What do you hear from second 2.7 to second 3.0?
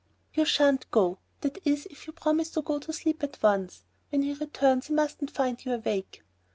to